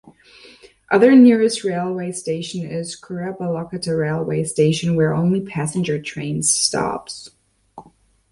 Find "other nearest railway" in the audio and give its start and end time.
0.89-2.11